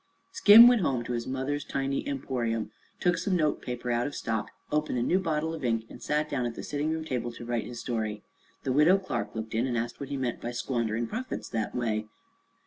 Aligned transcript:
Skim 0.31 0.67
went 0.67 0.81
home 0.81 1.03
to 1.03 1.13
his 1.13 1.27
mother's 1.27 1.63
tiny 1.63 2.07
"Emporium," 2.07 2.71
took 2.99 3.19
some 3.19 3.35
note 3.35 3.61
paper 3.61 3.91
out 3.91 4.07
of 4.07 4.15
stock, 4.15 4.49
opened 4.71 4.97
a 4.97 5.03
new 5.03 5.19
bottle 5.19 5.53
of 5.53 5.63
ink 5.63 5.85
and 5.91 6.01
sat 6.01 6.27
down 6.27 6.43
at 6.47 6.55
the 6.55 6.63
sitting 6.63 6.89
room 6.89 7.05
table 7.05 7.31
to 7.33 7.45
write 7.45 7.65
his 7.67 7.79
story. 7.81 8.23
The 8.63 8.73
Widow 8.73 8.97
Clark 8.97 9.35
looked 9.35 9.53
in 9.53 9.67
and 9.67 9.77
asked 9.77 9.99
what 9.99 10.09
he 10.09 10.17
meant 10.17 10.41
by 10.41 10.53
"squanderin' 10.53 11.05
profits 11.07 11.49
that 11.49 11.75
way." 11.75 12.07